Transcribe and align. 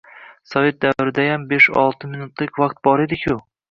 Sovet 0.51 0.79
davridayam 0.85 1.45
besh-olti 1.53 2.13
minutlik 2.17 2.63
vaqt 2.67 2.85
bor 2.91 3.09
edi-ku? 3.09 3.43